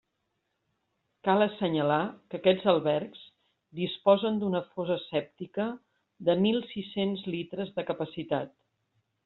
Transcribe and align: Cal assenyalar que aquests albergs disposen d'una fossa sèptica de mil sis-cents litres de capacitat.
Cal 1.27 1.45
assenyalar 1.45 1.99
que 2.33 2.39
aquests 2.39 2.65
albergs 2.73 3.21
disposen 3.81 4.41
d'una 4.45 4.63
fossa 4.71 4.99
sèptica 5.05 5.69
de 6.31 6.39
mil 6.49 6.61
sis-cents 6.75 7.25
litres 7.37 7.75
de 7.79 7.89
capacitat. 7.93 8.57